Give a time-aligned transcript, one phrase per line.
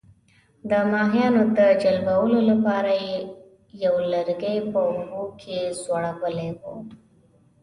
[0.69, 3.17] د ماهیانو د جلبولو لپاره یې
[3.83, 6.75] یو لرګی په اوبو کې ځړولی وو.